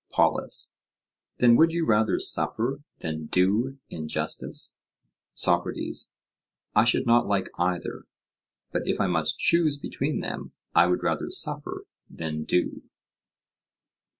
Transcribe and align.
POLUS: 0.09 0.73
Then 1.37 1.55
would 1.57 1.73
you 1.73 1.85
rather 1.85 2.17
suffer 2.17 2.81
than 3.01 3.27
do 3.27 3.77
injustice? 3.91 4.75
SOCRATES: 5.35 6.15
I 6.73 6.85
should 6.85 7.05
not 7.05 7.27
like 7.27 7.51
either, 7.59 8.05
but 8.71 8.81
if 8.87 8.99
I 8.99 9.05
must 9.05 9.37
choose 9.37 9.77
between 9.77 10.19
them, 10.21 10.53
I 10.73 10.87
would 10.87 11.03
rather 11.03 11.29
suffer 11.29 11.85
than 12.09 12.45
do. 12.45 12.81